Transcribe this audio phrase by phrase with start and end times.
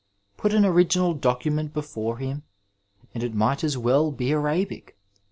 [0.35, 2.41] Put an original document before him,
[3.13, 4.97] and it might as well be Arabic.